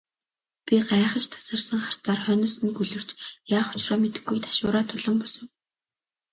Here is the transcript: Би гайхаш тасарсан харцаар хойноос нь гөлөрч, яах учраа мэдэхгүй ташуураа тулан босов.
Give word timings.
Би 0.65 0.75
гайхаш 0.87 1.25
тасарсан 1.33 1.79
харцаар 1.85 2.19
хойноос 2.23 2.55
нь 2.65 2.75
гөлөрч, 2.77 3.09
яах 3.57 3.69
учраа 3.77 3.97
мэдэхгүй 4.01 4.39
ташуураа 4.45 4.83
тулан 4.89 5.15
босов. 5.21 5.47